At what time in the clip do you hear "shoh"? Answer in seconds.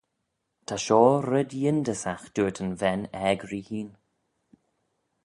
0.85-1.15